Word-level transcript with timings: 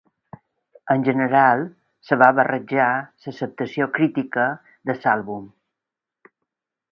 En 0.93 1.03
general, 1.07 1.59
es 2.07 2.13
va 2.21 2.29
barrejar 2.39 2.87
l'acceptació 3.19 3.89
crítica 3.99 4.47
de 4.91 4.97
l'àlbum. 5.03 5.45